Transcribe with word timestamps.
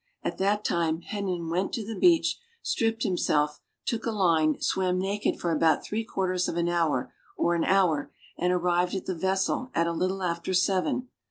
At 0.23 0.39
that 0.39 0.65
time 0.65 1.01
Henin 1.01 1.47
went 1.51 1.73
to 1.73 1.85
the 1.85 1.95
beach, 1.95 2.39
stripped 2.63 3.03
himself, 3.03 3.59
took 3.85 4.07
a 4.07 4.11
line, 4.11 4.59
swam 4.59 4.97
naked 4.97 5.39
for 5.39 5.51
about 5.51 5.83
three 5.83 6.03
quarters 6.03 6.47
of 6.47 6.57
an 6.57 6.67
hour 6.67 7.13
or 7.37 7.53
an 7.53 7.63
hour, 7.63 8.11
and 8.35 8.51
arrived 8.51 8.95
at 8.95 9.05
the 9.05 9.13
vessel 9.13 9.69
at 9.75 9.85
a 9.85 9.91
little 9.93 10.23
after 10.23 10.55
seven. 10.55 11.09